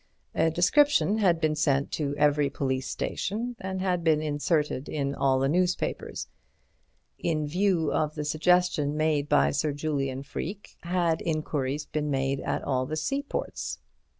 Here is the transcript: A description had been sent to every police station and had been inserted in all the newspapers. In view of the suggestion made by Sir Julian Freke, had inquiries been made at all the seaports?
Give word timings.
A 0.33 0.49
description 0.49 1.19
had 1.19 1.39
been 1.39 1.53
sent 1.55 1.91
to 1.91 2.15
every 2.17 2.49
police 2.49 2.87
station 2.89 3.55
and 3.59 3.79
had 3.81 4.03
been 4.03 4.19
inserted 4.19 4.89
in 4.89 5.13
all 5.13 5.37
the 5.37 5.47
newspapers. 5.47 6.27
In 7.19 7.45
view 7.47 7.93
of 7.93 8.15
the 8.15 8.25
suggestion 8.25 8.97
made 8.97 9.29
by 9.29 9.51
Sir 9.51 9.73
Julian 9.73 10.23
Freke, 10.23 10.75
had 10.81 11.21
inquiries 11.21 11.85
been 11.85 12.09
made 12.09 12.39
at 12.39 12.63
all 12.63 12.87
the 12.87 12.97
seaports? 12.97 13.77